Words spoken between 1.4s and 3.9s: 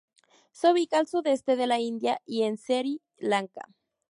de la India y en Sri Lanka.